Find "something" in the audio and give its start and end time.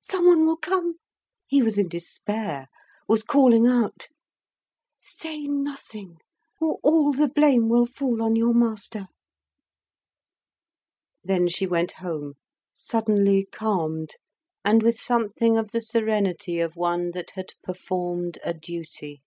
15.00-15.58